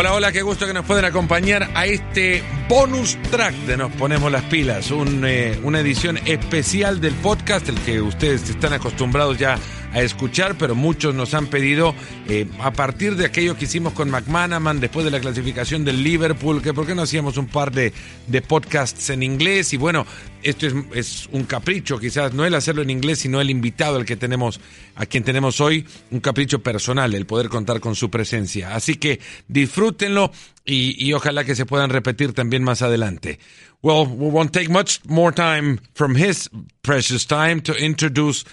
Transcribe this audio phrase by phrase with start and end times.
[0.00, 4.32] Hola, hola, qué gusto que nos pueden acompañar a este bonus track de Nos Ponemos
[4.32, 9.58] las Pilas, un, eh, una edición especial del podcast, el que ustedes están acostumbrados ya
[9.92, 11.94] a escuchar, pero muchos nos han pedido,
[12.28, 16.62] eh, a partir de aquello que hicimos con McManaman, después de la clasificación del Liverpool,
[16.62, 17.92] que por qué no hacíamos un par de,
[18.26, 19.72] de podcasts en inglés.
[19.72, 20.06] Y bueno,
[20.42, 24.04] esto es, es, un capricho, quizás no el hacerlo en inglés, sino el invitado, el
[24.04, 24.60] que tenemos,
[24.94, 28.74] a quien tenemos hoy, un capricho personal, el poder contar con su presencia.
[28.74, 30.30] Así que disfrútenlo
[30.64, 33.38] y, y ojalá que se puedan repetir también más adelante.
[33.82, 36.50] Well, we won't take much more time from his
[36.82, 38.44] precious time to introduce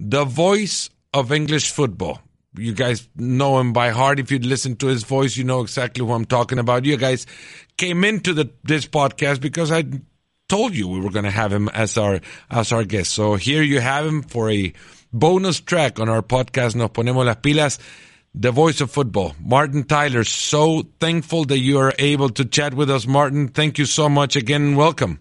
[0.00, 2.20] the voice of English football.
[2.56, 4.18] You guys know him by heart.
[4.18, 6.84] If you listen to his voice, you know exactly who I'm talking about.
[6.84, 7.26] You guys
[7.76, 9.84] came into the, this podcast because I
[10.48, 13.12] told you we were going to have him as our as our guest.
[13.12, 14.72] So here you have him for a
[15.12, 16.74] bonus track on our podcast.
[16.74, 17.78] Nos ponemos las pilas.
[18.34, 20.22] The voice of football, Martin Tyler.
[20.22, 23.48] So thankful that you are able to chat with us, Martin.
[23.48, 24.76] Thank you so much again.
[24.76, 25.20] Welcome.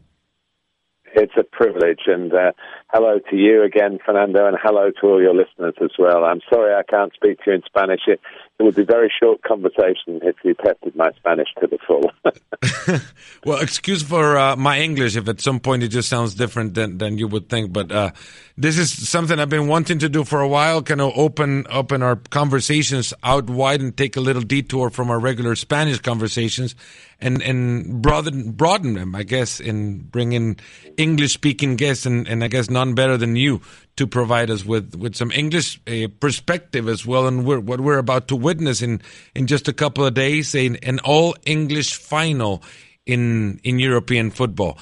[1.16, 2.52] It's a privilege, and uh,
[2.89, 6.23] hello to you again, Fernando, and hello to all your listeners as well.
[6.23, 8.02] I'm sorry I can't speak to you in Spanish.
[8.07, 8.21] It,
[8.59, 12.11] it would be a very short conversation if you tested my Spanish to the full.
[13.45, 16.97] well, excuse for uh, my English if at some point it just sounds different than,
[16.97, 18.11] than you would think, but uh,
[18.58, 22.02] this is something I've been wanting to do for a while, kind of open open
[22.02, 26.75] our conversations out wide and take a little detour from our regular Spanish conversations
[27.20, 30.58] and and broaden broaden them, I guess, and bring in
[30.98, 33.62] English speaking guests and, and I guess none better than you
[33.98, 37.28] to provide us with, with some English uh, perspective as well.
[37.28, 39.02] And we're, what we're about to witness in,
[39.36, 42.64] in just a couple of days, an, an all English final
[43.06, 44.78] in, in European football.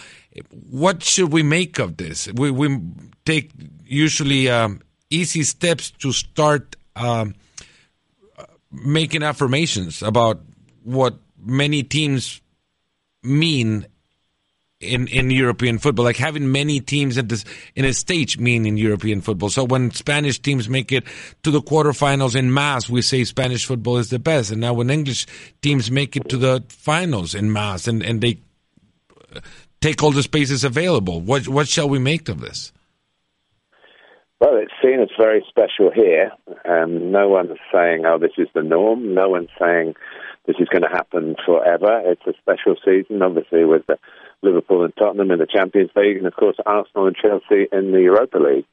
[0.69, 2.27] What should we make of this?
[2.33, 2.77] We, we
[3.25, 3.51] take
[3.85, 7.35] usually um, easy steps to start um,
[8.69, 10.41] making affirmations about
[10.83, 12.41] what many teams
[13.23, 13.87] mean
[14.79, 18.77] in, in European football, like having many teams at this in a stage mean in
[18.77, 19.49] European football.
[19.49, 21.05] So when Spanish teams make it
[21.43, 24.51] to the quarterfinals in mass, we say Spanish football is the best.
[24.51, 25.25] And now when English
[25.61, 28.39] teams make it to the finals in mass and, and they
[29.81, 32.71] take all the spaces available, what what shall we make of this?
[34.41, 36.31] Well, it's seen as very special here.
[36.65, 39.95] Um, no one's saying, "Oh, this is the norm." No one's saying
[40.47, 42.01] this is going to happen forever.
[42.05, 43.83] It's a special season, obviously, with
[44.41, 48.01] Liverpool and Tottenham in the Champions League, and of course Arsenal and Chelsea in the
[48.01, 48.65] Europa League.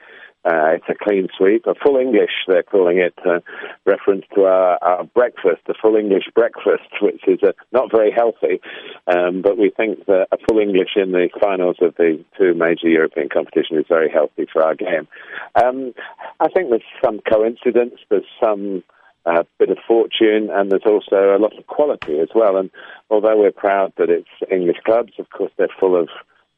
[0.45, 3.39] Uh, it's a clean sweep, a full English, they're calling it, uh,
[3.87, 8.61] reference to our, our, breakfast, a full English breakfast, which is uh, not very healthy.
[9.07, 12.89] Um, but we think that a full English in the finals of the two major
[12.89, 15.07] European competitions is very healthy for our game.
[15.55, 15.95] Um,
[16.41, 18.83] I think there's some coincidence, there's some
[19.25, 22.57] a bit of fortune, and there's also a lot of quality as well.
[22.57, 22.71] And
[23.11, 26.09] although we're proud that it's English clubs, of course they're full of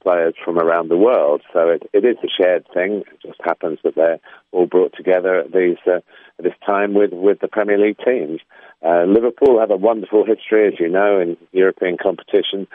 [0.04, 1.42] players from around the world.
[1.52, 3.02] So it, it is a shared thing.
[3.10, 4.20] It just happens that they're
[4.52, 6.00] all brought together at these uh,
[6.38, 8.40] at this time with with the Premier League teams.
[8.84, 12.68] Uh, Liverpool have a wonderful history, as you know, in European competition.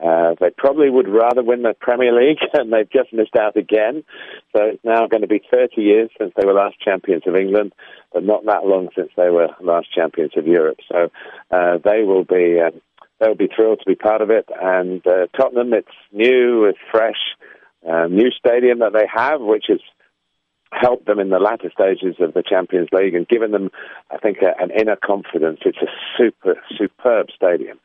[0.00, 4.04] Uh, they probably would rather win the Premier League, and they've just missed out again.
[4.54, 7.72] So it's now going to be 30 years since they were last champions of England,
[8.12, 10.78] but not that long since they were last champions of Europe.
[10.88, 11.10] So
[11.50, 12.70] uh, they will be uh,
[13.20, 14.48] they'll be thrilled to be part of it.
[14.60, 17.18] And uh, Tottenham, it's new, it's fresh,
[17.88, 19.80] uh, new stadium that they have, which has
[20.70, 23.70] helped them in the latter stages of the Champions League and given them,
[24.10, 25.60] I think, a, an inner confidence.
[25.64, 27.78] It's a super, superb stadium.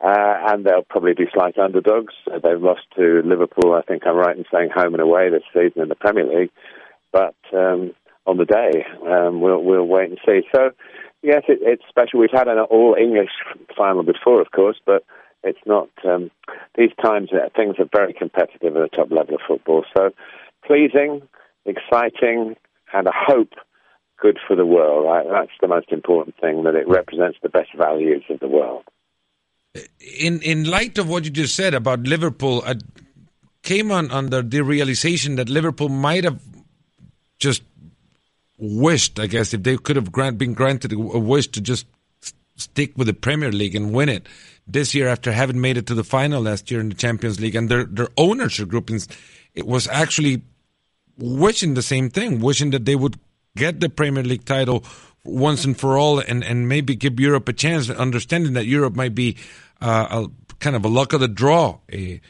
[0.00, 2.14] Uh, and they'll probably be slight underdogs.
[2.26, 5.44] Uh, they've lost to Liverpool, I think I'm right in saying, home and away this
[5.52, 6.50] season in the Premier League.
[7.12, 7.94] But um,
[8.26, 10.40] on the day, um, we'll, we'll wait and see.
[10.54, 10.70] So,
[11.22, 12.20] yes, it, it's special.
[12.20, 13.30] We've had an all English
[13.76, 15.04] final before, of course, but
[15.42, 15.88] it's not.
[16.04, 16.30] Um,
[16.76, 19.84] these times, uh, things are very competitive at the top level of football.
[19.96, 20.10] So,
[20.66, 21.22] pleasing,
[21.64, 22.56] exciting,
[22.92, 23.54] and a hope
[24.20, 25.06] good for the world.
[25.06, 25.26] Right?
[25.28, 28.84] That's the most important thing, that it represents the best values of the world
[30.00, 32.76] in in light of what you just said about Liverpool, I
[33.62, 36.42] came on under the realization that Liverpool might have
[37.38, 37.62] just
[38.58, 41.86] wished, I guess, if they could have grant, been granted a wish to just
[42.56, 44.26] stick with the Premier League and win it
[44.66, 47.56] this year after having made it to the final last year in the Champions League,
[47.56, 48.90] and their their ownership group
[49.54, 50.42] it was actually
[51.18, 53.18] wishing the same thing, wishing that they would
[53.56, 54.84] get the Premier League title
[55.24, 59.14] once and for all and, and maybe give Europe a chance, understanding that Europe might
[59.14, 59.36] be
[59.80, 62.20] uh, a kind of a luck of the draw a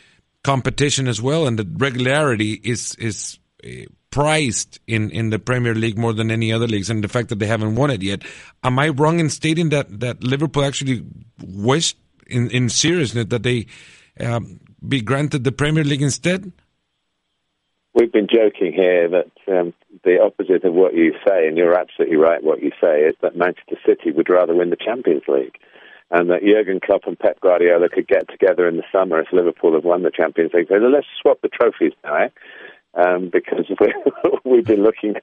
[0.42, 3.68] competition as well, and the regularity is is uh,
[4.12, 7.40] prized in, in the Premier League more than any other leagues, and the fact that
[7.40, 8.22] they haven't won it yet.
[8.62, 11.02] Am I wrong in stating that, that Liverpool actually
[11.42, 11.96] wished
[12.28, 13.66] in, in seriousness that they
[14.20, 16.52] um, be granted the Premier League instead?
[17.94, 19.74] We've been joking here that um,
[20.04, 23.36] the opposite of what you say, and you're absolutely right what you say, is that
[23.36, 25.56] Manchester City would rather win the Champions League.
[26.10, 29.72] And that Jurgen Klopp and Pep Guardiola could get together in the summer if Liverpool
[29.72, 30.68] have won the Champions League.
[30.68, 32.28] So let's swap the trophies now, eh?
[32.94, 33.66] Um, because
[34.44, 35.14] we, have been looking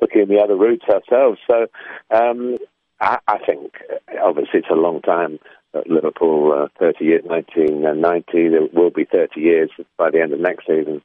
[0.00, 1.38] looking in the other routes ourselves.
[1.46, 1.66] So
[2.10, 2.56] um,
[3.00, 3.74] I, I, think
[4.22, 5.38] obviously it's a long time
[5.74, 8.48] at Liverpool, uh, 30 years, 1990.
[8.48, 11.02] There will be 30 years by the end of next season.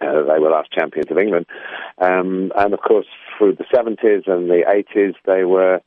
[0.00, 1.44] Uh, they were last champions of England,
[1.98, 3.06] um, and of course
[3.36, 5.82] through the 70s and the 80s they were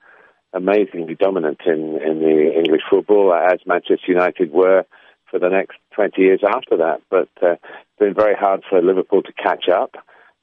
[0.54, 4.86] amazingly dominant in, in the English football, as Manchester United were
[5.34, 7.02] for the next 20 years after that.
[7.10, 9.96] But uh, it's been very hard for Liverpool to catch up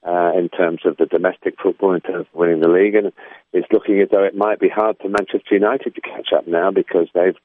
[0.07, 3.13] uh, in terms of the domestic football, in terms of winning the league, and
[3.53, 6.73] it's looking as though it might be hard for Manchester United to catch up now
[6.73, 7.37] because they've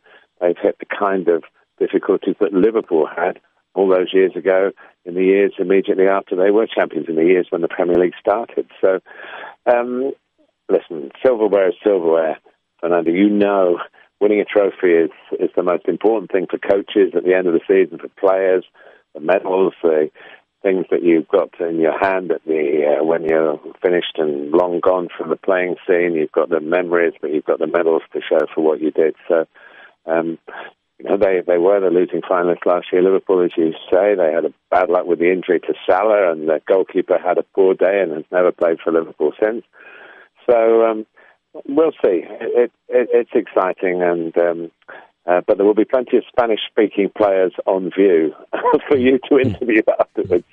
[0.42, 1.44] they've hit the kind of
[1.80, 3.40] difficulties that Liverpool had
[3.76, 4.72] all those years ago
[5.04, 8.14] in the years immediately after they were champions in the years when the Premier League
[8.20, 8.66] started.
[8.82, 9.02] So,
[9.66, 10.14] um,
[10.68, 12.40] listen, silverware is silverware,
[12.80, 13.12] Fernando.
[13.12, 13.80] You know
[14.26, 17.54] winning a trophy is is the most important thing for coaches at the end of
[17.54, 18.66] the season, for players,
[19.14, 20.10] the medals, the
[20.64, 24.80] things that you've got in your hand at the uh, when you're finished and long
[24.80, 26.16] gone from the playing scene.
[26.16, 29.16] You've got the memories, but you've got the medals to show for what you did.
[29.28, 29.46] So.
[30.08, 30.40] Um,
[30.98, 33.02] you know, they, they were the losing finalists last year.
[33.02, 36.48] Liverpool, as you say, they had a bad luck with the injury to Salah, and
[36.48, 39.66] the goalkeeper had a poor day and has never played for Liverpool since.
[40.50, 41.06] So um,
[41.68, 42.24] we'll see.
[42.26, 44.72] It, it, it's exciting, and um,
[45.26, 48.34] uh, but there will be plenty of Spanish-speaking players on view
[48.88, 50.46] for you to interview afterwards.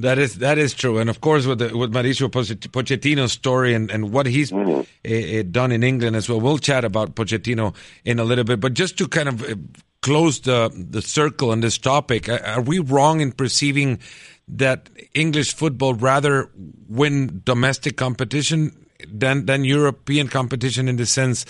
[0.00, 3.90] That is that is true, and of course with the, with Mauricio Pochettino's story and,
[3.92, 4.80] and what he's mm-hmm.
[4.80, 6.40] uh, done in England as well.
[6.40, 7.74] We'll chat about Pochettino
[8.04, 9.54] in a little bit, but just to kind of uh,
[10.02, 14.00] close the the circle on this topic, are we wrong in perceiving
[14.48, 16.50] that English football rather
[16.88, 21.44] win domestic competition than than European competition in the sense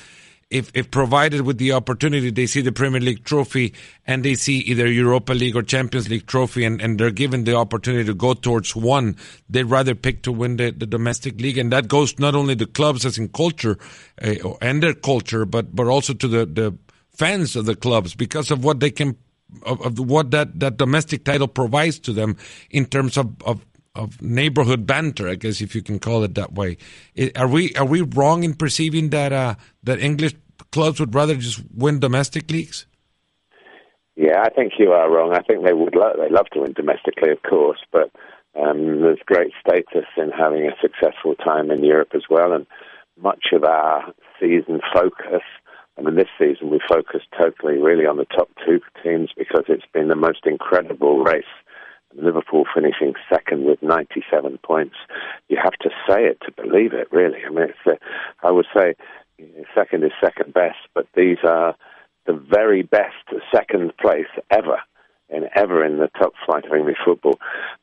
[0.51, 3.75] if if provided with the opportunity they see the Premier League trophy
[4.07, 7.55] and they see either Europa League or Champions League trophy and, and they're given the
[7.57, 9.17] opportunity to go towards one,
[9.49, 11.59] they'd rather pick to win the, the domestic league.
[11.59, 13.79] And that goes not only to clubs as in culture
[14.23, 16.77] uh, and their culture but but also to the, the
[17.11, 19.17] fans of the clubs because of what they can
[19.63, 22.37] of, of what that, that domestic title provides to them
[22.71, 23.65] in terms of, of
[23.95, 26.77] of neighborhood banter, I guess if you can call it that way.
[27.37, 29.55] Are we are we wrong in perceiving that uh,
[29.85, 30.35] that English
[30.73, 32.87] clubs would rather just win domestic leagues?
[34.17, 35.33] Yeah, I think you are wrong.
[35.35, 38.11] I think they would lo- they love to win domestically, of course, but
[38.61, 42.67] um, there's great status in having a successful time in Europe as well, and
[43.21, 45.43] much of our season focus.
[45.97, 49.87] I mean, this season we focused totally really on the top two teams because it's
[49.93, 51.45] been the most incredible race
[52.17, 54.97] Liverpool finishing second with 97 points.
[55.49, 57.39] You have to say it to believe it, really.
[57.47, 57.93] I mean, uh,
[58.43, 58.95] I would say
[59.75, 61.75] second is second best, but these are
[62.27, 63.15] the very best
[63.55, 64.79] second place ever
[65.31, 67.39] in ever in the top flight of English football.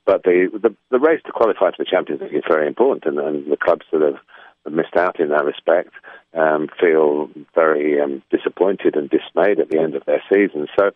[0.06, 3.20] But the the, the race to qualify for the Champions League is very important, and,
[3.20, 5.90] and the clubs that have missed out in that respect
[6.34, 10.68] um, feel very um, disappointed and dismayed at the end of their season.
[10.78, 10.92] So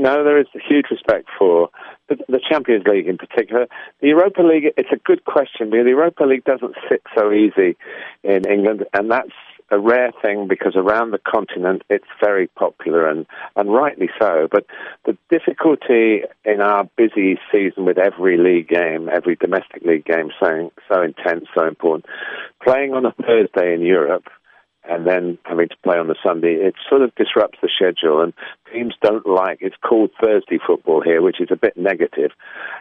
[0.00, 1.68] no, there is a huge respect for
[2.08, 3.66] the, Champions League in particular.
[4.00, 7.76] The Europa League, it's a good question because the Europa League doesn't sit so easy
[8.24, 9.30] in England, and that's
[9.70, 14.48] a rare thing because around the continent it's very popular and, and rightly so.
[14.50, 14.66] But
[15.04, 20.72] the difficulty in our busy season with every league game, every domestic league game so,
[20.92, 22.06] so intense, so important,
[22.62, 24.24] playing on a Thursday in Europe
[24.88, 28.22] and then having to play on the Sunday, it sort of disrupts the schedule.
[28.22, 28.32] And
[28.72, 32.30] teams don't like it's called Thursday football here, which is a bit negative.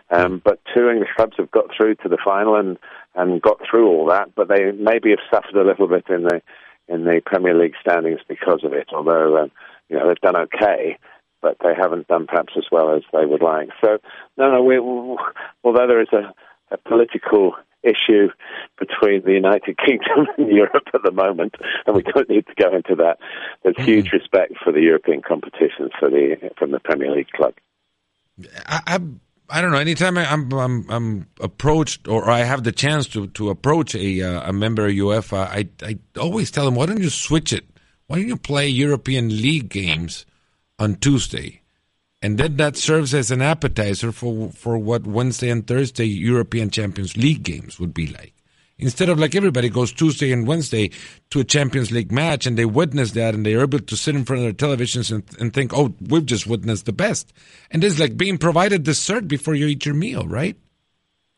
[0.10, 2.78] Um, but two English clubs have got through to the final and
[3.16, 6.42] and got through all that, but they maybe have suffered a little bit in the
[6.88, 8.88] in the Premier League standings because of it.
[8.94, 9.52] Although um,
[9.90, 10.98] you know they've done okay,
[11.42, 13.70] but they haven't done perhaps as well as they would like.
[13.84, 13.98] So
[14.38, 16.34] no, no, we, although there is a,
[16.72, 18.28] a political issue
[18.78, 22.76] between the United Kingdom and Europe at the moment, and we don't need to go
[22.76, 23.18] into that.
[23.64, 23.86] There's mm-hmm.
[23.86, 27.54] huge respect for the European competition for the from the Premier League club.
[28.66, 29.00] I, I,
[29.50, 29.78] I don't know.
[29.78, 33.96] Anytime I, am I'm, I'm, I'm approached or I have the chance to to approach
[33.96, 37.54] a uh, a member of UEFA, I I always tell them, why don't you switch
[37.54, 37.66] it?
[38.08, 40.26] Why don't you play European League games
[40.80, 41.59] on Tuesday?
[42.22, 47.16] And then that serves as an appetizer for for what Wednesday and Thursday European Champions
[47.16, 48.34] League games would be like.
[48.80, 50.90] Instead of like everybody goes Tuesday and Wednesday
[51.32, 54.24] to a Champions League match and they witness that and they're able to sit in
[54.24, 57.34] front of their televisions and, and think, oh, we've just witnessed the best.
[57.72, 60.56] And it's like being provided dessert before you eat your meal, right?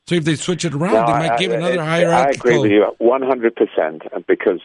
[0.05, 2.51] So if they switch it around, no, they might I, give I, another hierarchical.
[2.51, 4.61] I agree with you 100% uh, because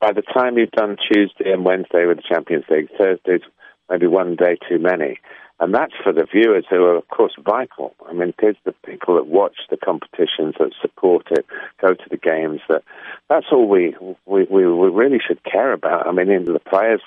[0.00, 3.40] by the time you've done Tuesday and Wednesday with the Champions League, Thursday's
[3.88, 5.18] maybe one day too many.
[5.60, 7.94] And that's for the viewers who are, of course, vital.
[8.08, 11.44] I mean, it is the people that watch the competitions, that support it,
[11.82, 12.60] go to the games.
[12.70, 12.82] That
[13.28, 16.06] that's all we we, we, really should care about.
[16.06, 17.02] I mean, the players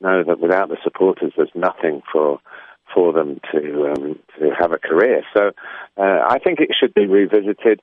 [0.00, 2.38] know that without the supporters, there's nothing for
[2.94, 5.22] for them to um, to have a career.
[5.36, 5.50] So
[5.96, 7.82] uh, I think it should be revisited.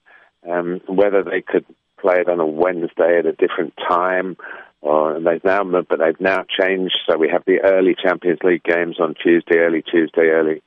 [0.50, 1.66] Um, whether they could
[2.00, 4.38] play it on a Wednesday at a different time,
[4.82, 6.98] or they've now but they've now changed.
[7.10, 10.62] So we have the early Champions League games on Tuesday, early Tuesday, early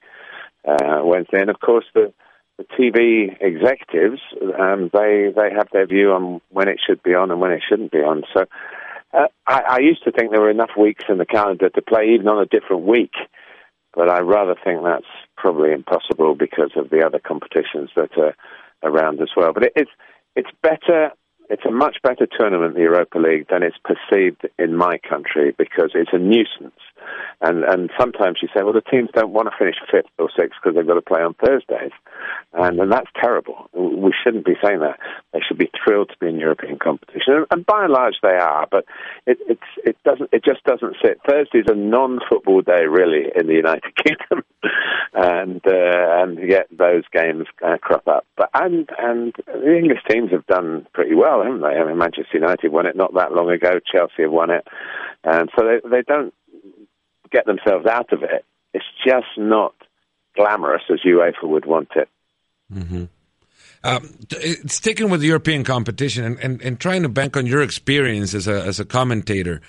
[0.66, 2.12] uh, Wednesday, and of course the
[2.56, 4.20] the TV executives
[4.58, 7.62] um, they they have their view on when it should be on and when it
[7.68, 8.24] shouldn't be on.
[8.34, 8.44] So.
[9.10, 12.10] Uh, I, I used to think there were enough weeks in the calendar to play
[12.10, 13.14] even on a different week
[13.98, 15.06] but I rather think that's
[15.36, 18.34] probably impossible because of the other competitions that are
[18.82, 19.52] around as well.
[19.52, 19.90] But it, it's
[20.36, 21.10] it's better
[21.50, 25.90] it's a much better tournament, the Europa League, than it's perceived in my country because
[25.94, 26.80] it's a nuisance.
[27.40, 30.58] And and sometimes you say, well, the teams don't want to finish fifth or sixth
[30.60, 31.92] because they've got to play on Thursdays,
[32.52, 33.70] and and that's terrible.
[33.72, 34.98] We shouldn't be saying that.
[35.32, 38.66] They should be thrilled to be in European competition, and by and large they are.
[38.70, 38.84] But
[39.26, 41.20] it it's it doesn't it just doesn't sit.
[41.28, 44.44] Thursday's a non-football day really in the United Kingdom,
[45.14, 48.26] and uh, and yet those games uh, crop up.
[48.36, 51.68] But and and the English teams have done pretty well, haven't they?
[51.68, 53.78] I mean, Manchester United won it not that long ago.
[53.92, 54.66] Chelsea have won it,
[55.24, 56.34] and so they they don't
[57.30, 58.44] get themselves out of it.
[58.74, 59.74] It's just not
[60.36, 62.08] glamorous as UEFA would want it.
[62.72, 63.04] Mm-hmm.
[63.84, 64.18] Um,
[64.66, 68.48] sticking with the European competition and, and, and trying to bank on your experience as
[68.48, 69.60] a as a commentator,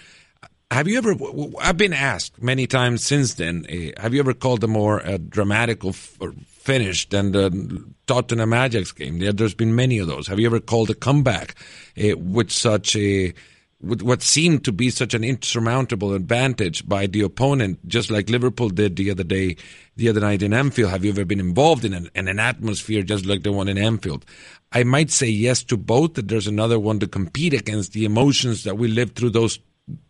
[0.71, 1.15] have you ever?
[1.59, 3.65] I've been asked many times since then.
[3.69, 8.91] Uh, have you ever called a more uh, dramatic or finish than the Tottenham Ajax
[8.91, 9.19] game?
[9.19, 10.27] There's been many of those.
[10.27, 11.55] Have you ever called a comeback
[11.97, 13.33] uh, with such a
[13.81, 18.69] with what seemed to be such an insurmountable advantage by the opponent, just like Liverpool
[18.69, 19.55] did the other day,
[19.95, 20.91] the other night in Anfield.
[20.91, 23.77] Have you ever been involved in an, in an atmosphere just like the one in
[23.77, 24.25] Anfield?
[24.71, 28.65] I might say yes to both, that there's another one to compete against the emotions
[28.65, 29.59] that we lived through those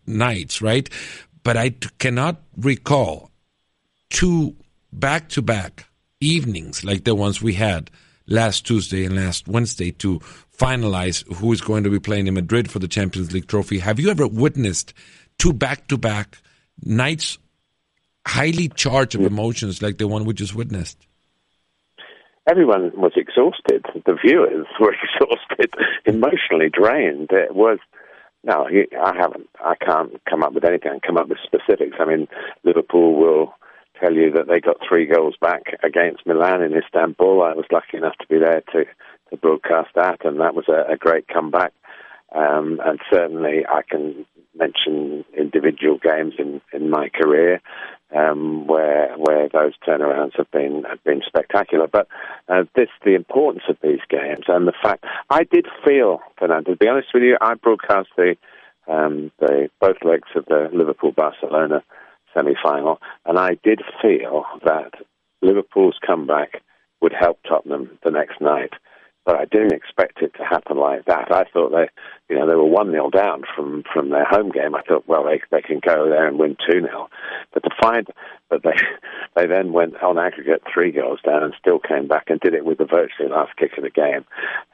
[0.06, 0.88] nights, right?
[1.42, 3.30] But I t- cannot recall
[4.10, 4.56] two
[4.92, 5.86] back to back
[6.20, 7.90] evenings like the ones we had
[8.26, 10.20] last Tuesday and last Wednesday to
[10.56, 13.78] finalize who is going to be playing in Madrid for the Champions League trophy.
[13.78, 14.92] Have you ever witnessed
[15.38, 16.38] two back to back
[16.84, 17.38] nights
[18.26, 21.06] highly charged of emotions like the one we just witnessed?
[22.48, 23.84] Everyone was exhausted.
[24.06, 27.30] The viewers were exhausted, emotionally drained.
[27.32, 27.78] It was
[28.42, 29.48] no, I haven't.
[29.62, 31.00] I can't come up with anything.
[31.06, 31.96] Come up with specifics.
[32.00, 32.28] I mean,
[32.64, 33.54] Liverpool will
[34.00, 37.42] tell you that they got three goals back against Milan in Istanbul.
[37.42, 38.84] I was lucky enough to be there to
[39.30, 41.72] to broadcast that, and that was a, a great comeback.
[42.34, 47.60] Um, and certainly, I can mention individual games in, in my career
[48.16, 51.86] um, where where those turnarounds have been have been spectacular.
[51.86, 52.08] But
[52.48, 56.72] uh, this the importance of these games and the fact I did feel, Fernando.
[56.72, 58.36] To be honest with you, I broadcast the
[58.88, 61.82] um, the both legs of the Liverpool Barcelona
[62.34, 64.92] semi final, and I did feel that
[65.42, 66.62] Liverpool's comeback
[67.00, 68.72] would help Tottenham the next night
[69.24, 71.30] but I didn't expect it to happen like that.
[71.30, 71.88] I thought they,
[72.28, 74.74] you know, they were one 0 down from from their home game.
[74.74, 77.08] I thought, well, they they can go there and win two 0
[77.52, 78.06] but to find
[78.50, 78.76] that they
[79.36, 82.64] they then went on aggregate three goals down and still came back and did it
[82.64, 84.24] with the virtually last kick of the game.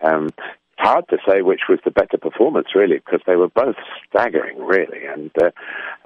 [0.03, 0.31] Um,
[0.79, 3.77] hard to say which was the better performance, really, because they were both
[4.09, 5.51] staggering, really, and uh,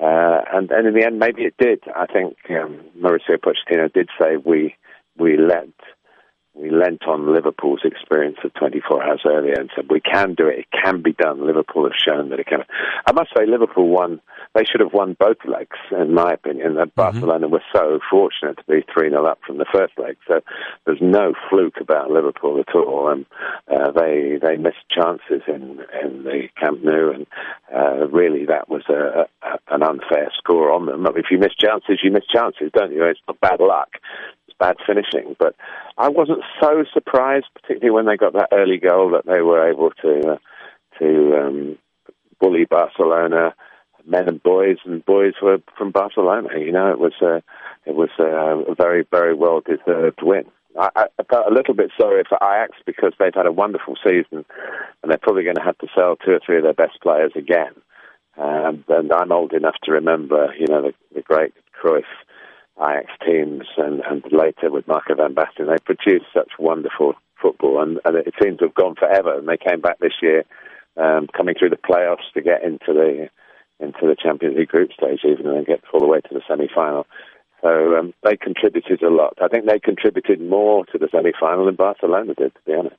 [0.02, 1.82] uh, and and in the end, maybe it did.
[1.94, 4.76] I think um, Mauricio Pochettino did say we
[5.18, 5.68] we let
[6.60, 10.60] we lent on Liverpool's experience of 24 hours earlier and said we can do it.
[10.60, 11.46] It can be done.
[11.46, 12.64] Liverpool have shown that it can.
[13.06, 14.20] I must say, Liverpool won.
[14.54, 16.74] They should have won both legs, in my opinion.
[16.74, 17.00] That mm-hmm.
[17.00, 20.16] Barcelona were so fortunate to be three 0 up from the first leg.
[20.28, 20.40] So
[20.84, 23.08] there's no fluke about Liverpool at all.
[23.10, 23.26] And
[23.70, 27.26] uh, they they missed chances in in the Camp Nou, and
[27.74, 31.06] uh, really that was a, a, an unfair score on them.
[31.16, 33.04] If you miss chances, you miss chances, don't you?
[33.04, 33.90] It's not bad luck
[34.46, 35.36] It's bad finishing.
[35.38, 35.54] But
[35.96, 39.90] I wasn't so surprised, particularly when they got that early goal, that they were able
[40.02, 40.38] to uh,
[40.98, 41.78] to um,
[42.40, 43.54] bully Barcelona.
[44.06, 46.48] men and boys, and boys were from Barcelona.
[46.58, 47.42] You know, it was a
[47.86, 50.44] it was a, very very well deserved win.
[50.78, 54.44] I, I felt a little bit sorry for Ajax because they've had a wonderful season,
[55.02, 57.32] and they're probably going to have to sell two or three of their best players
[57.34, 57.72] again.
[58.38, 62.04] Um, and I'm old enough to remember, you know, the, the great Cruyff
[62.78, 68.00] Ajax teams, and, and later with Marco van Basten, they produced such wonderful football, and,
[68.04, 69.38] and it seems to have gone forever.
[69.38, 70.44] And they came back this year,
[70.96, 73.28] um, coming through the playoffs to get into the
[73.80, 76.42] into the Champions League group stage, even and then get all the way to the
[76.46, 77.06] semi-final.
[77.62, 79.38] So um, they contributed a lot.
[79.42, 82.96] I think they contributed more to the semi-final than Barcelona did, to be honest.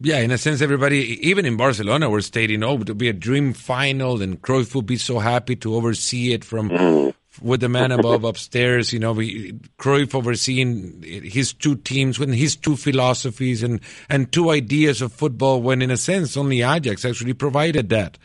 [0.00, 3.12] Yeah, in a sense, everybody, even in Barcelona, were stating, "Oh, it would be a
[3.12, 7.68] dream final, and Cruyff would be so happy to oversee it from mm with the
[7.68, 13.62] man above upstairs, you know, we, Cruyff overseeing his two teams with his two philosophies
[13.62, 18.18] and, and two ideas of football when in a sense only Ajax actually provided that.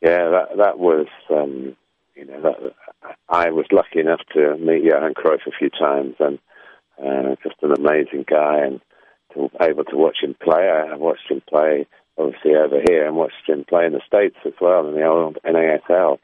[0.00, 1.76] Yeah, that, that was, um,
[2.14, 2.74] you know, that,
[3.28, 6.38] I was lucky enough to meet Johan Cruyff a few times and
[7.02, 8.80] uh, just an amazing guy and
[9.34, 10.68] to able to watch him play.
[10.68, 11.86] I watched him play
[12.18, 15.38] obviously over here and watched him play in the States as well in the old
[15.44, 16.18] NASL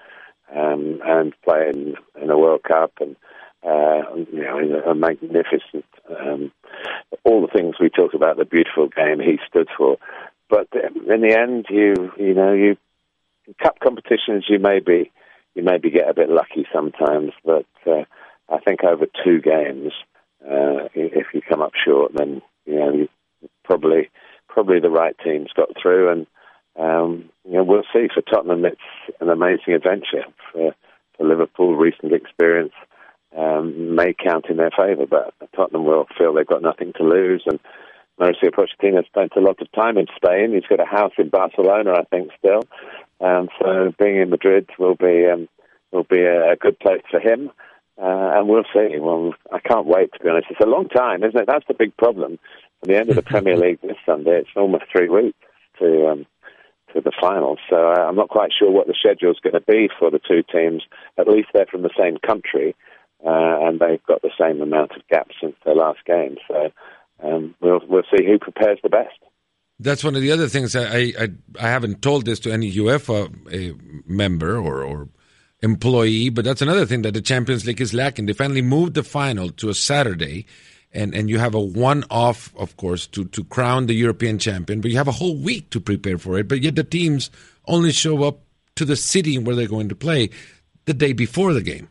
[0.54, 3.16] um, and playing in in a World Cup and
[3.64, 6.52] uh, you know a magnificent um,
[7.24, 9.96] all the things we talk about the beautiful game he stood for.
[10.48, 12.76] But in the end, you you know you
[13.62, 15.10] cup competitions you maybe
[15.54, 18.04] you maybe get a bit lucky sometimes, but uh,
[18.48, 19.92] I think over two games,
[20.44, 23.08] uh, if you come up short, then you know you
[23.64, 24.10] probably
[24.48, 26.26] probably the right teams got through and
[26.78, 28.08] um, you know, we'll see.
[28.12, 28.80] For Tottenham, it's
[29.20, 30.24] an amazing adventure.
[30.52, 30.74] For,
[31.16, 32.72] for Liverpool, recent experience
[33.36, 37.42] um, may count in their favour, but Tottenham will feel they've got nothing to lose.
[37.46, 37.60] And
[38.20, 40.52] Mauricio Pochettino spent a lot of time in Spain.
[40.52, 42.62] He's got a house in Barcelona, I think, still.
[43.20, 45.48] Um, so being in Madrid will be um,
[45.92, 47.50] will be a, a good place for him.
[47.96, 48.98] Uh, and we'll see.
[48.98, 50.48] Well, I can't wait to be honest.
[50.50, 51.46] It's a long time, isn't it?
[51.46, 52.38] That's the big problem.
[52.82, 55.38] At the end of the Premier League this Sunday, it's almost three weeks
[55.78, 56.26] to um,
[57.00, 57.56] the final.
[57.68, 60.20] So uh, I'm not quite sure what the schedule is going to be for the
[60.20, 60.82] two teams.
[61.18, 62.74] At least they're from the same country,
[63.24, 66.36] uh, and they've got the same amount of gap since their last game.
[66.48, 66.70] So
[67.22, 69.18] um, we'll we'll see who prepares the best.
[69.80, 71.28] That's one of the other things I I,
[71.60, 73.76] I haven't told this to any UEFA uh,
[74.06, 75.08] member or, or
[75.62, 78.26] employee, but that's another thing that the Champions League is lacking.
[78.26, 80.46] They finally moved the final to a Saturday
[80.94, 84.80] and, and you have a one off, of course, to, to crown the European champion,
[84.80, 86.48] but you have a whole week to prepare for it.
[86.48, 87.30] But yet the teams
[87.66, 88.40] only show up
[88.76, 90.30] to the city where they're going to play
[90.84, 91.88] the day before the game.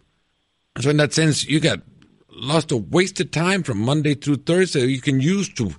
[0.79, 1.81] So in that sense, you got
[2.29, 5.71] lost of wasted time from Monday through Thursday you can use to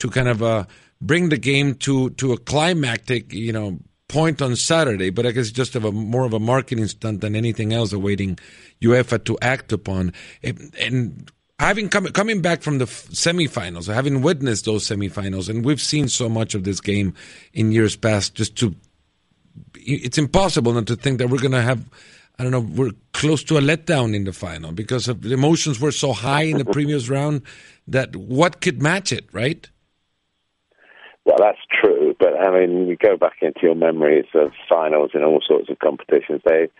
[0.00, 0.64] to kind of uh,
[1.00, 5.10] bring the game to to a climactic, you know, point on Saturday.
[5.10, 8.38] But I guess just of a more of a marketing stunt than anything else, awaiting
[8.82, 10.12] UEFA to act upon.
[10.42, 16.08] And having come, coming back from the semifinals, having witnessed those semifinals, and we've seen
[16.08, 17.12] so much of this game
[17.52, 18.74] in years past, just to
[19.74, 21.84] it's impossible not to think that we're going to have.
[22.38, 22.60] I don't know.
[22.60, 26.44] We're close to a letdown in the final because of the emotions were so high
[26.44, 27.42] in the previous round
[27.86, 29.68] that what could match it, right?
[31.26, 35.22] Well, that's true, but I mean, you go back into your memories of finals in
[35.22, 36.40] all sorts of competitions.
[36.46, 36.70] They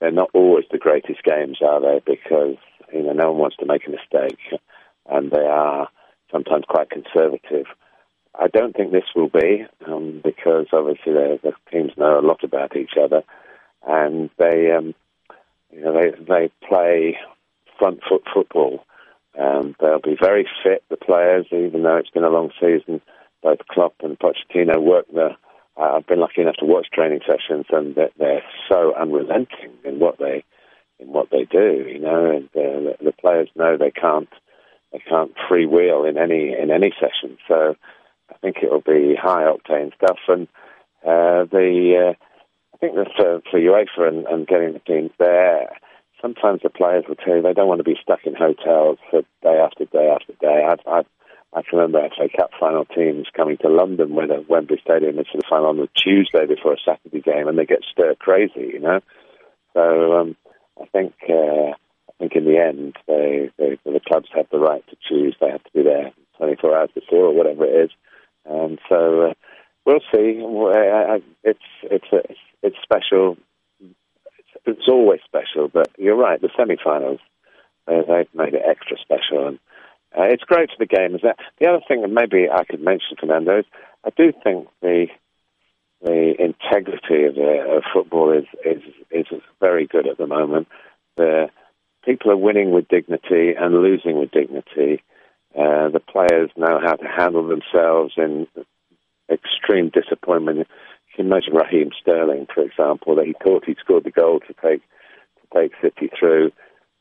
[0.00, 2.00] they're not always the greatest games, are they?
[2.06, 2.56] Because
[2.92, 4.38] you know, no one wants to make a mistake,
[5.08, 5.88] and they are
[6.30, 7.66] sometimes quite conservative.
[8.38, 12.76] I don't think this will be um, because obviously the teams know a lot about
[12.76, 13.22] each other,
[13.86, 14.94] and they, um,
[15.72, 17.18] you know, they they play
[17.78, 18.84] front foot football.
[19.38, 23.00] Um, they'll be very fit, the players, even though it's been a long season.
[23.42, 25.30] Both Klopp and Pochettino work the.
[25.76, 29.98] Uh, I've been lucky enough to watch training sessions, and they're, they're so unrelenting in
[29.98, 30.44] what they
[31.00, 34.28] in what they do, you know, and uh, the, the players know they can't
[34.92, 37.38] they can't freewheel in any in any session.
[37.48, 37.76] So
[38.30, 40.46] I think it'll be high octane stuff, and
[41.04, 42.24] uh, the uh,
[42.74, 45.68] I think that for, for UEFA and, and getting the teams there,
[46.20, 49.22] sometimes the players will tell you they don't want to be stuck in hotels for
[49.42, 50.66] day after day after day.
[50.68, 51.06] I've, I've
[51.52, 55.30] I can remember FA Cup final teams coming to London when at Wembley Stadium it's
[55.34, 58.78] the final on the Tuesday before a Saturday game, and they get stir crazy, you
[58.78, 59.00] know.
[59.74, 60.36] So um,
[60.80, 64.84] I think uh, I think in the end, they, they, the clubs have the right
[64.88, 65.36] to choose.
[65.40, 67.90] They have to be there 24 hours before or whatever it is,
[68.44, 69.32] and so uh,
[69.84, 70.40] we'll see.
[71.44, 73.36] It's it's it's, it's special.
[74.66, 76.40] It's, always special, but you're right.
[76.40, 77.20] The semi-finals
[77.86, 79.58] they've made it extra special, and
[80.16, 81.14] uh, it's great for the game.
[81.14, 83.60] Is that the other thing that maybe I could mention, Fernando?
[83.60, 83.64] Is
[84.04, 85.06] I do think the
[86.02, 89.26] the integrity of, the, of football is, is is
[89.60, 90.68] very good at the moment.
[91.16, 91.50] The
[92.04, 95.02] people are winning with dignity and losing with dignity.
[95.54, 98.46] Uh, the players know how to handle themselves in
[99.30, 100.58] extreme disappointment.
[100.58, 100.64] You
[101.16, 104.82] can imagine Raheem Sterling, for example, that he thought he scored the goal to take
[104.82, 106.52] to take City through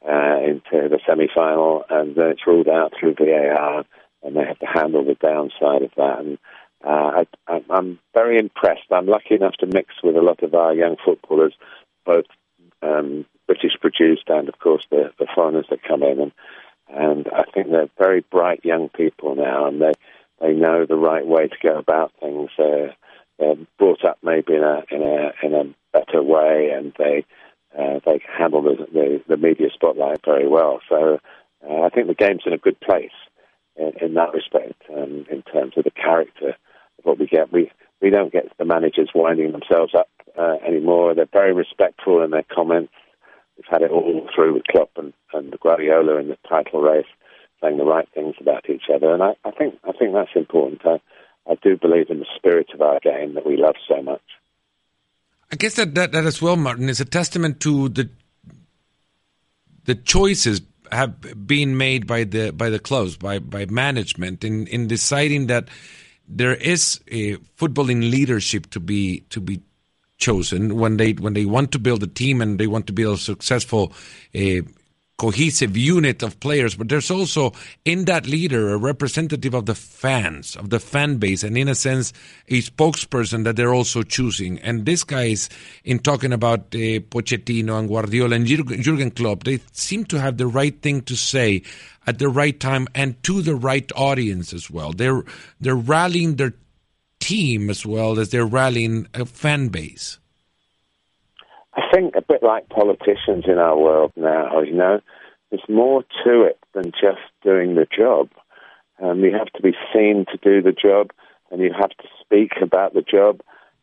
[0.05, 3.85] uh, into the semi-final, and then it's ruled out through VAR,
[4.23, 6.19] and they have to handle the downside of that.
[6.19, 6.37] And
[6.83, 7.23] uh,
[7.69, 8.91] I'm very impressed.
[8.91, 11.53] I'm lucky enough to mix with a lot of our young footballers,
[12.05, 12.25] both
[12.81, 16.19] um, British produced and, of course, the, the foreigners that come in.
[16.19, 16.31] And,
[16.89, 19.91] and I think they're very bright young people now, and they,
[20.41, 22.49] they know the right way to go about things.
[22.57, 22.95] They're,
[23.37, 27.25] they're brought up maybe in a, in a, in a better way, and they,
[27.77, 30.79] uh, they handle the, the, the media spotlight very well.
[30.89, 31.19] So
[31.67, 33.11] uh, I think the game's in a good place
[33.75, 36.55] in, in that respect, um, in terms of the character
[37.03, 37.51] what we get.
[37.51, 41.13] We we don't get the managers winding themselves up uh, anymore.
[41.13, 42.93] They're very respectful in their comments.
[43.57, 47.05] We've had it all through with Klopp and, and Guardiola in the title race,
[47.61, 50.81] saying the right things about each other, and I, I think I think that's important.
[50.85, 51.01] I,
[51.49, 54.21] I do believe in the spirit of our game that we love so much.
[55.51, 58.09] I guess that, that, that as well, Martin, is a testament to the
[59.85, 64.87] the choices have been made by the by the clubs, by by management in in
[64.87, 65.67] deciding that
[66.29, 69.61] there is a footballing leadership to be to be
[70.17, 73.17] chosen when they when they want to build a team and they want to build
[73.17, 73.93] a successful
[74.35, 74.61] uh,
[75.19, 77.51] cohesive unit of players, but there's also
[77.83, 81.75] in that leader a representative of the fans, of the fan base, and in a
[81.75, 82.13] sense,
[82.47, 84.57] a spokesperson that they're also choosing.
[84.59, 85.49] And this guys,
[85.83, 90.47] in talking about uh, Pochettino and Guardiola and Jurgen Klopp, they seem to have the
[90.47, 91.63] right thing to say
[92.07, 94.93] at the right time and to the right audience as well.
[94.93, 95.23] They're
[95.59, 96.53] they're rallying their
[97.19, 100.18] team as well as they're rallying a fan base.
[101.73, 105.01] I think a bit like politicians in our world now, you know,
[105.49, 108.29] there's more to it than just doing the job.
[109.01, 111.11] Um, you have to be seen to do the job,
[111.51, 113.41] and you have to speak about the job.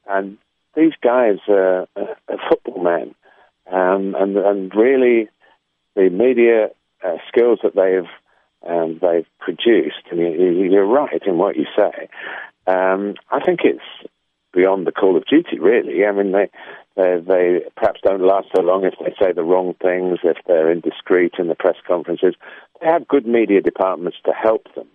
[0.09, 0.39] And
[0.75, 3.15] these guys are, are football men,
[3.73, 5.29] um, and and really,
[5.95, 6.69] the media
[7.05, 10.03] uh, skills that they've um, they've produced.
[10.11, 12.09] And you, are right in what you say.
[12.67, 14.11] Um, I think it's
[14.53, 16.05] beyond the call of duty, really.
[16.05, 16.51] I mean, they
[16.97, 20.73] they, they perhaps don't last so long if they say the wrong things, if they're
[20.73, 22.35] indiscreet in the press conferences.
[22.81, 24.89] They have good media departments to help them.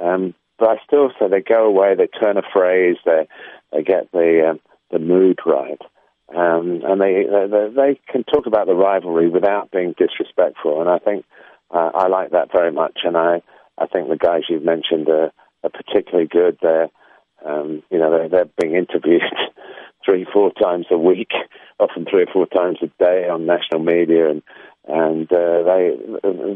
[0.00, 3.28] Um, but I still say they go away, they turn a phrase, they
[3.72, 5.80] they get the um, the mood right,
[6.34, 10.80] um, and they, they they can talk about the rivalry without being disrespectful.
[10.80, 11.24] And I think
[11.70, 13.00] uh, I like that very much.
[13.04, 13.42] And I
[13.78, 15.30] I think the guys you've mentioned are,
[15.62, 16.58] are particularly good.
[16.62, 16.88] They're
[17.46, 19.22] um, you know they're, they're being interviewed
[20.04, 21.30] three, four times a week,
[21.80, 24.42] often three or four times a day on national media, and
[24.88, 25.96] and uh, they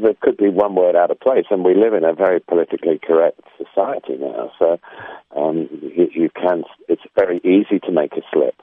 [0.02, 1.46] there could be one word out of place.
[1.50, 4.78] And we live in a very politically correct society now, so
[5.36, 6.64] um, you, you can.
[6.88, 8.54] It's very easy to make a slip.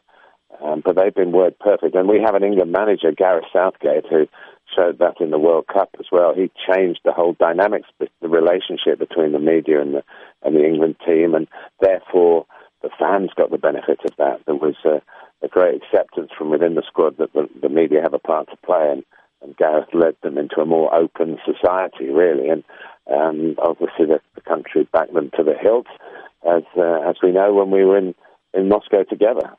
[0.64, 4.26] Um, but they've been word perfect, and we have an England manager, Gareth Southgate, who
[4.76, 6.34] showed that in the World Cup as well.
[6.36, 10.04] He changed the whole dynamics, the relationship between the media and the
[10.44, 11.48] and the England team, and
[11.82, 12.46] therefore
[12.82, 14.42] the fans got the benefit of that.
[14.46, 15.02] There was a,
[15.44, 18.58] a great acceptance from within the squad that the, the media have a part to
[18.58, 19.04] play, and,
[19.42, 22.50] and Gareth led them into a more open society, really.
[22.50, 22.64] And
[23.12, 25.88] um, obviously, the, the country backed them to the hilt,
[26.48, 28.14] as uh, as we know when we were in,
[28.54, 29.56] in Moscow together.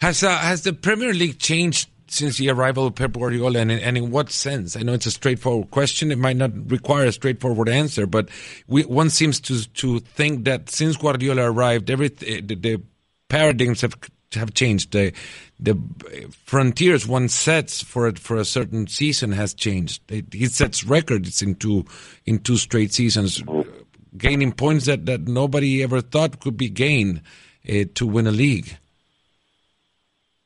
[0.00, 3.78] Has uh, has the Premier League changed since the arrival of Pep Guardiola, and in,
[3.80, 4.76] and in what sense?
[4.76, 6.10] I know it's a straightforward question.
[6.10, 8.28] It might not require a straightforward answer, but
[8.66, 12.82] we, one seems to to think that since Guardiola arrived, every the, the
[13.28, 13.96] paradigms have
[14.34, 14.92] have changed.
[14.92, 15.12] The
[15.58, 15.76] the
[16.44, 20.02] frontiers one sets for a, for a certain season has changed.
[20.32, 21.84] He sets records in two
[22.26, 23.42] in two straight seasons,
[24.16, 27.22] gaining points that, that nobody ever thought could be gained
[27.68, 28.76] uh, to win a league.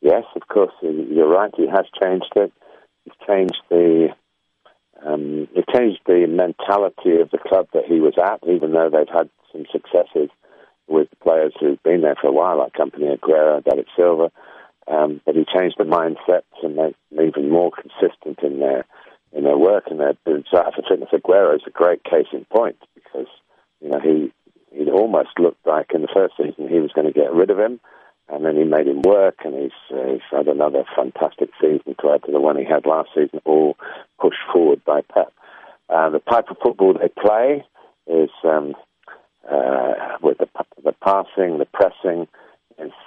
[0.00, 0.24] Yes,
[1.28, 1.52] you're right.
[1.56, 2.52] He has changed it.
[3.04, 4.08] He's changed the
[5.06, 9.06] um, he changed the mentality of the club that he was at, even though they've
[9.08, 10.28] had some successes
[10.88, 14.32] with players who've been there for a while, like Kompany Aguero, David Silva.
[14.88, 18.86] Um, but he changed the mindset and made them even more consistent in their
[19.32, 21.10] in their work and their desire for fitness.
[21.12, 23.28] Aguero is a great case in point because
[23.80, 24.32] you know he
[24.72, 27.58] he almost looked like in the first season he was going to get rid of
[27.58, 27.78] him
[28.30, 32.22] and then he made him work, and he's, uh, he's had another fantastic season add
[32.24, 33.76] to the one he had last season, all
[34.20, 35.32] pushed forward by Pep.
[35.88, 37.64] Uh, the type of football they play
[38.06, 38.74] is um,
[39.50, 40.48] uh, with the,
[40.84, 42.26] the passing, the pressing,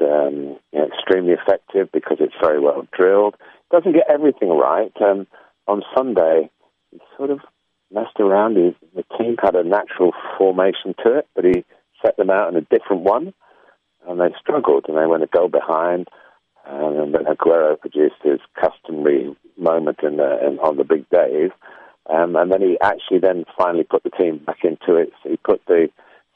[0.02, 3.36] um, you know, extremely effective because it's very well drilled.
[3.72, 4.92] Doesn't get everything right.
[5.02, 5.28] Um,
[5.68, 6.50] on Sunday,
[6.92, 7.40] he sort of
[7.94, 8.58] messed around.
[8.58, 11.64] He, the team had a natural formation to it, but he
[12.04, 13.34] set them out in a different one,
[14.08, 16.08] and they struggled, and they went a goal behind.
[16.66, 21.52] And then Aguero produced his customary moment in the, in, on the big days.
[22.10, 25.12] Um, and then he actually then finally put the team back into it.
[25.24, 25.90] So he put the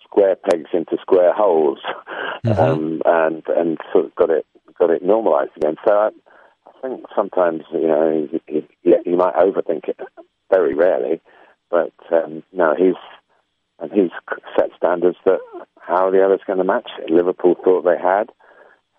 [0.03, 1.79] square pegs into square holes,
[2.45, 2.59] mm-hmm.
[2.59, 4.45] um, and and sort of got it
[4.79, 5.75] got it normalised again.
[5.85, 6.09] So I,
[6.67, 9.99] I think sometimes you know you, you, you might overthink it,
[10.51, 11.21] very rarely,
[11.69, 12.95] but um, no, he's
[13.79, 14.11] and he's
[14.57, 15.39] set standards that
[16.25, 17.11] others going to match it?
[17.11, 18.31] Liverpool thought they had,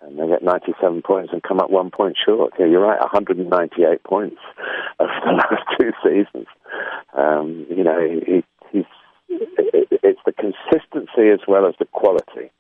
[0.01, 2.55] and they get 97 points and come up one point short.
[2.59, 4.37] Yeah, you're right, 198 points
[5.01, 6.47] over the last two seasons.
[7.17, 8.85] Um, you know, he, he's
[9.29, 12.51] it's the consistency as well as the quality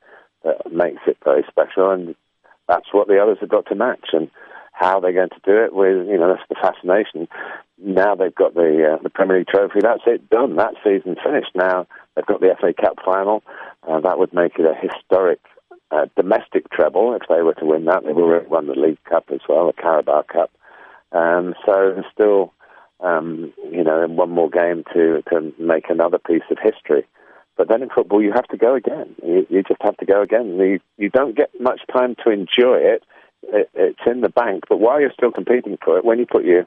[0.44, 2.14] that makes it very special, and
[2.68, 4.08] that's what the others have got to match.
[4.12, 4.30] And
[4.76, 7.26] how they're going to do it with, you know, that's the fascination.
[7.78, 9.80] Now they've got the uh, the Premier League trophy.
[9.80, 10.56] That's it, done.
[10.56, 11.52] That season finished.
[11.54, 13.42] Now they've got the FA Cup final.
[13.88, 15.40] Uh, that would make it a historic
[15.90, 18.04] uh, domestic treble if they were to win that.
[18.04, 20.50] They've already won the League Cup as well, the Carabao Cup.
[21.12, 22.52] Um, so still,
[23.00, 27.06] um, you know, one more game to to make another piece of history.
[27.56, 29.14] But then in football, you have to go again.
[29.24, 30.58] You, you just have to go again.
[30.58, 33.02] You, you don't get much time to enjoy it
[33.42, 34.64] it, it's in the bank.
[34.68, 36.66] But while you're still competing for it, when you put your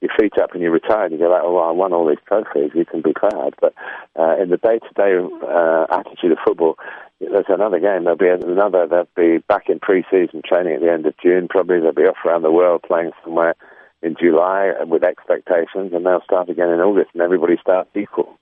[0.00, 2.72] your feet up and you retire, you go like, "Oh, I won all these trophies,"
[2.74, 3.54] you can be proud.
[3.60, 3.74] But
[4.18, 6.76] uh, in the day-to-day uh, attitude of football,
[7.20, 8.04] there's another game.
[8.04, 8.86] There'll be another.
[8.86, 11.48] They'll be back in pre-season training at the end of June.
[11.48, 13.54] Probably they'll be off around the world playing somewhere
[14.02, 18.39] in July with expectations, and they'll start again in August, and everybody starts equal.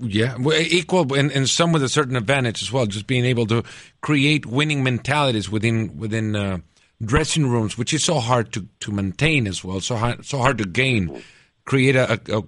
[0.00, 2.84] Yeah, equal and, and some with a certain advantage as well.
[2.84, 3.62] Just being able to
[4.02, 6.58] create winning mentalities within within uh,
[7.02, 10.58] dressing rooms, which is so hard to, to maintain as well, so hard, so hard
[10.58, 11.22] to gain.
[11.64, 12.42] Create a, a,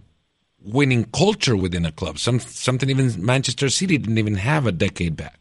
[0.64, 2.18] winning culture within a club.
[2.18, 5.38] Some something even Manchester City didn't even have a decade back.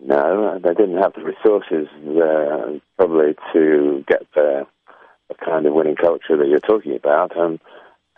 [0.00, 4.66] No, they didn't have the resources uh, probably to get the,
[5.28, 7.36] the kind of winning culture that you're talking about.
[7.36, 7.60] And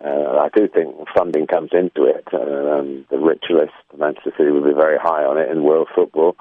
[0.04, 2.26] uh, I do think funding comes into it.
[2.32, 5.88] Uh, um, the rich list, Manchester City will be very high on it in world
[5.94, 6.36] football,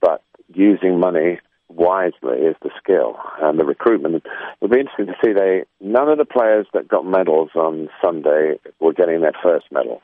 [0.00, 0.22] but
[0.54, 4.24] using money wisely is the skill and the recruitment.
[4.60, 8.58] It'll be interesting to see they none of the players that got medals on Sunday
[8.80, 10.00] were getting their first medal.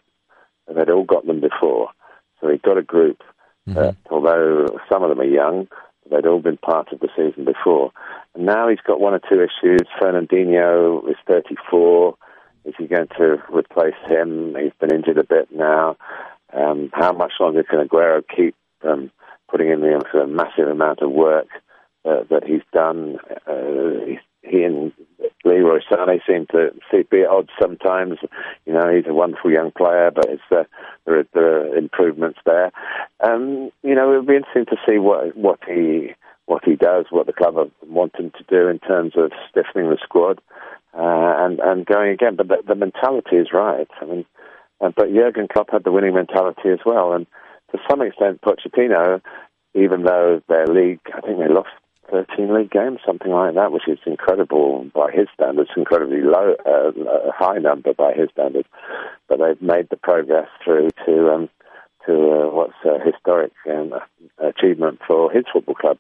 [0.68, 1.90] They'd all got them before,
[2.40, 3.22] so he got a group.
[3.68, 3.78] Mm-hmm.
[3.78, 5.68] Uh, although some of them are young,
[6.10, 7.92] they'd all been part of the season before.
[8.34, 9.80] And now he's got one or two issues.
[10.00, 12.16] Fernandinho is 34.
[12.64, 14.54] Is he going to replace him?
[14.60, 15.96] He's been injured a bit now.
[16.52, 19.10] Um, how much longer can Aguero keep um,
[19.50, 21.48] putting in the massive amount of work
[22.04, 23.18] uh, that he's done?
[23.46, 24.92] Uh, he, he and
[25.44, 26.72] Leroy Sané seem to
[27.10, 28.18] be at odds sometimes.
[28.66, 30.64] You know, he's a wonderful young player, but uh,
[31.06, 32.70] there, are, there are improvements there.
[33.24, 36.14] Um, you know, it'll be interesting to see what what he
[36.46, 39.98] what he does, what the club want him to do in terms of stiffening the
[40.02, 40.40] squad
[40.94, 42.36] and and going again.
[42.36, 43.88] But the, the mentality is right.
[44.00, 44.24] I mean,
[44.80, 47.26] uh, but Jurgen Klopp had the winning mentality as well, and
[47.72, 49.20] to some extent, Pochettino,
[49.74, 51.70] even though their league, I think they lost
[52.10, 56.90] 13 league games, something like that, which is incredible by his standards, incredibly low, uh,
[57.28, 58.68] a high number by his standards.
[59.28, 61.48] But they've made the progress through to um,
[62.06, 63.94] to uh, what's a historic um,
[64.38, 65.98] achievement for his football club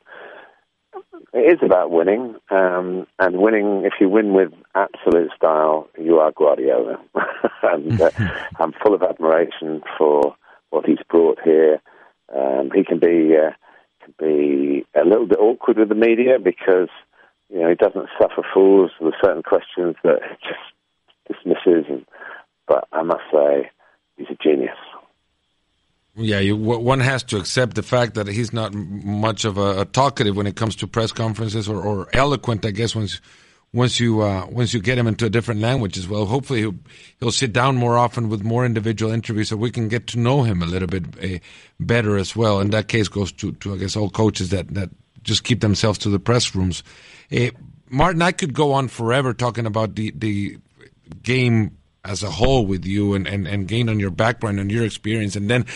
[1.32, 3.84] it is about winning, um, and winning.
[3.84, 7.00] If you win with absolute style, you are Guardiola.
[7.62, 8.10] and uh,
[8.60, 10.36] I'm full of admiration for
[10.70, 11.80] what he's brought here.
[12.34, 13.52] Um, he can be uh,
[14.04, 16.88] can be a little bit awkward with the media because
[17.48, 21.86] you know he doesn't suffer fools with certain questions that he just dismisses.
[21.88, 22.06] And,
[22.66, 23.70] but I must say,
[24.16, 24.76] he's a genius.
[26.14, 29.84] Yeah, you, one has to accept the fact that he's not much of a, a
[29.86, 32.94] talkative when it comes to press conferences, or, or eloquent, I guess.
[32.94, 33.20] Once
[33.72, 36.74] once you uh, once you get him into a different language as well, hopefully he'll
[37.18, 40.42] he'll sit down more often with more individual interviews, so we can get to know
[40.42, 41.38] him a little bit uh,
[41.80, 42.60] better as well.
[42.60, 44.90] And that case goes to, to I guess all coaches that that
[45.22, 46.82] just keep themselves to the press rooms.
[47.34, 47.46] Uh,
[47.88, 50.58] Martin, I could go on forever talking about the the
[51.22, 54.84] game as a whole with you and, and, and gain on your background and your
[54.84, 55.36] experience.
[55.36, 55.66] And then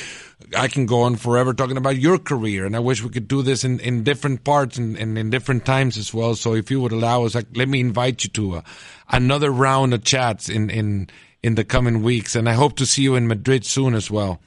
[0.57, 2.67] I can go on forever talking about your career.
[2.67, 5.65] And I wish we could do this in, in different parts and, and in different
[5.65, 6.35] times as well.
[6.35, 8.65] So if you would allow us, like, let me invite you to a,
[9.11, 11.09] another round of chats in, in,
[11.45, 12.35] in the coming weeks.
[12.35, 14.41] And I hope to see you in Madrid soon as well.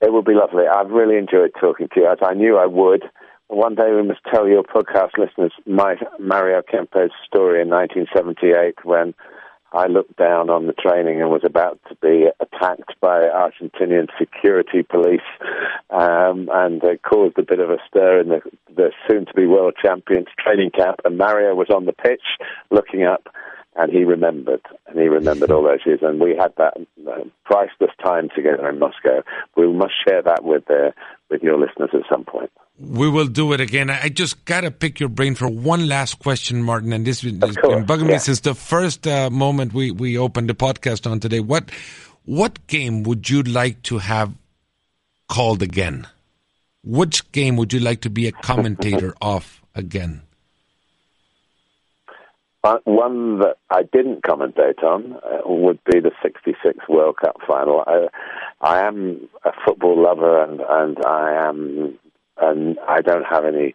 [0.00, 0.64] It would be lovely.
[0.66, 3.04] I've really enjoyed talking to you, as I knew I would.
[3.48, 9.14] One day we must tell your podcast listeners my Mario Kempes story in 1978 when
[9.74, 14.84] I looked down on the training and was about to be attacked by Argentinian security
[14.84, 15.20] police,
[15.90, 18.40] um, and it caused a bit of a stir in the,
[18.74, 21.00] the soon-to-be world champions training camp.
[21.04, 22.22] And Mario was on the pitch
[22.70, 23.26] looking up,
[23.74, 26.00] and he remembered, and he remembered all those years.
[26.02, 26.74] And we had that
[27.08, 29.22] uh, priceless time together in Moscow.
[29.56, 30.92] We must share that with uh,
[31.30, 32.52] with your listeners at some point.
[32.78, 33.88] We will do it again.
[33.88, 36.92] I just got to pick your brain for one last question, Martin.
[36.92, 38.14] And this has been bugging yeah.
[38.14, 41.40] me since the first uh, moment we, we opened the podcast on today.
[41.40, 41.70] What
[42.24, 44.32] what game would you like to have
[45.28, 46.08] called again?
[46.82, 50.22] Which game would you like to be a commentator of again?
[52.64, 57.84] Uh, one that I didn't commentate on uh, would be the 66 World Cup final.
[57.86, 58.08] I,
[58.62, 61.98] I am a football lover and, and I am
[62.38, 63.74] and I don't have any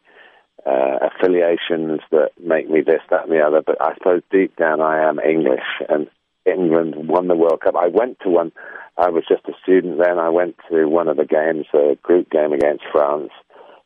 [0.65, 3.62] uh, affiliations that make me this, that, and the other.
[3.65, 6.08] But I suppose deep down I am English, and
[6.45, 7.76] England won the World Cup.
[7.76, 8.52] I went to one.
[8.98, 10.19] I was just a student then.
[10.19, 13.32] I went to one of the games, a group game against France.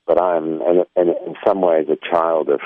[0.06, 2.60] But I'm in, in, in some ways a child of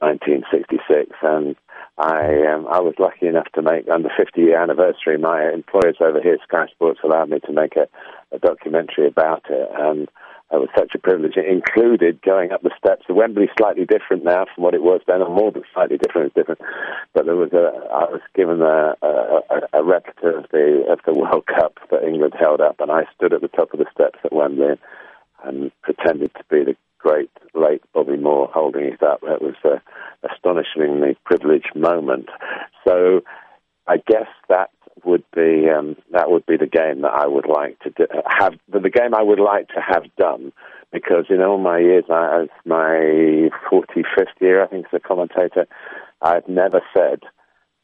[0.00, 1.56] 1966, and
[1.98, 5.18] I um, I was lucky enough to make on the 50 year anniversary.
[5.18, 7.88] My employers over here, Sky Sports, allowed me to make a,
[8.34, 10.08] a documentary about it, and
[10.50, 11.36] it was such a privilege.
[11.36, 15.02] It included going up the steps of Wembley, slightly different now from what it was
[15.06, 16.28] then, or more than slightly different.
[16.28, 16.60] It's different,
[17.12, 17.72] but there was a.
[17.92, 22.34] I was given a, a, a replica of the of the World Cup that England
[22.38, 24.78] held up, and I stood at the top of the steps at Wembley
[25.44, 29.20] and pretended to be the great late Bobby Moore holding it up.
[29.22, 29.80] It was an
[30.30, 32.30] astonishingly privileged moment.
[32.86, 33.20] So,
[33.86, 34.70] I guess that
[35.04, 38.54] would be um, that would be the game that I would like to do, have
[38.72, 40.52] the, the game I would like to have done
[40.92, 45.66] because in all my years I, as my 45th year I think as a commentator
[46.22, 47.20] I've never said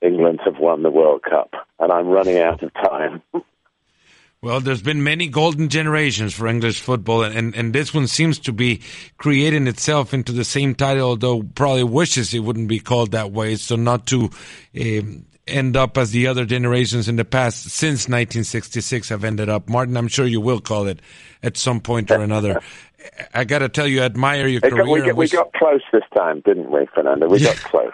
[0.03, 3.22] England have won the World Cup and I'm running out of time.
[4.44, 8.53] Well, there's been many golden generations for English football, and, and this one seems to
[8.53, 8.83] be
[9.16, 13.57] creating itself into the same title, although probably wishes it wouldn't be called that way,
[13.57, 14.29] so not to
[14.79, 19.68] um, end up as the other generations in the past since 1966 have ended up.
[19.68, 21.00] Martin, I'm sure you will call it
[21.42, 22.61] at some point or another.
[23.35, 24.87] I got to tell you, I admire your career.
[24.87, 27.28] We, got, we got close this time, didn't we, Fernando?
[27.28, 27.54] We yeah.
[27.54, 27.92] got close.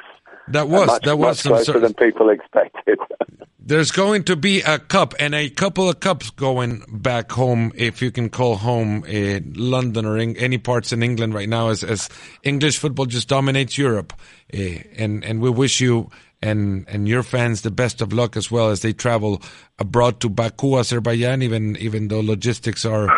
[0.48, 2.98] That was much, that was much closer than people expected.
[3.60, 8.02] There's going to be a cup and a couple of cups going back home, if
[8.02, 11.84] you can call home uh, London or in, any parts in England right now, as,
[11.84, 12.08] as
[12.42, 14.12] English football just dominates Europe.
[14.52, 16.10] Uh, and and we wish you
[16.42, 19.42] and and your fans the best of luck as well as they travel
[19.79, 23.11] abroad to Baku, Azerbaijan, even even though logistics are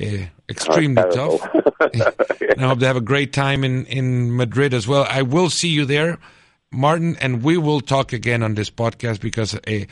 [0.00, 1.46] uh, extremely tough.
[1.92, 5.06] and I hope they have a great time in in Madrid as well.
[5.08, 6.18] I will see you there,
[6.70, 9.54] Martin, and we will talk again on this podcast because.
[9.54, 9.84] Uh,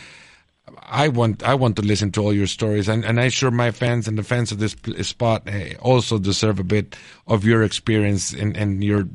[0.82, 3.70] I want I want to listen to all your stories, and, and I'm sure my
[3.70, 4.76] fans and the fans of this
[5.08, 6.94] spot uh, also deserve a bit
[7.26, 9.08] of your experience and, and your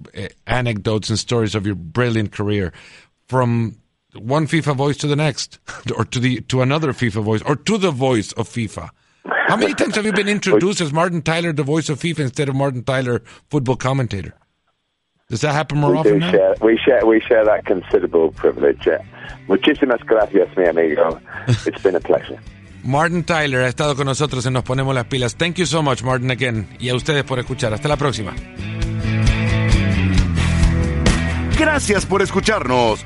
[0.48, 2.74] anecdotes and stories of your brilliant career
[3.34, 3.78] from
[4.14, 5.58] one FIFA voice to the next,
[5.98, 8.90] or to the to another FIFA voice, or to the voice of FIFA.
[9.48, 12.50] How many times have you been introduced as Martin Tyler, the voice of FIFA, instead
[12.50, 14.34] of Martin Tyler, football commentator?
[15.30, 16.20] Does that happen more we often?
[16.20, 18.88] Do share, we share we share that considerable privilege.
[19.48, 21.20] Muchísimas gracias, mi amigo.
[21.66, 22.40] It's been a pleasure.
[22.84, 25.36] Martin Tyler ha estado con nosotros en Nos Ponemos las Pilas.
[25.36, 26.68] Thank you so much, Martin, again.
[26.80, 27.74] Y a ustedes por escuchar.
[27.74, 28.36] Hasta la próxima.
[31.58, 33.06] Gracias por escucharnos.